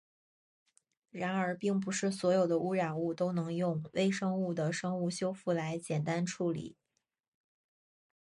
[1.11, 6.75] 然而并不是所有的污染物都能用微生物的生物修复来简单处理。